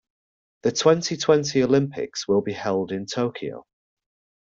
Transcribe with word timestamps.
The 0.63 0.71
twenty-twenty 0.71 1.61
Olympics 1.61 2.27
will 2.27 2.41
be 2.41 2.53
held 2.53 2.91
in 2.91 3.05
Tokyo. 3.05 3.67